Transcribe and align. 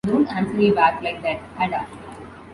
Don’t 0.07 0.31
answer 0.35 0.55
me 0.55 0.71
back 0.71 0.99
like 1.03 1.21
that, 1.21 1.39
Ada. 1.59 1.85